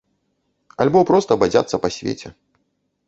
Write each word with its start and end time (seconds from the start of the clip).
Альбо 0.85 0.99
проста 1.11 1.31
бадзяцца 1.43 1.75
па 1.85 1.93
свеце. 1.99 2.27